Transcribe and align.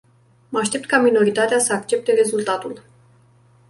Mă 0.49 0.59
aștept 0.59 0.85
ca 0.85 0.99
minoritatea 0.99 1.59
să 1.59 1.73
accepte 1.73 2.13
rezultatul. 2.13 2.81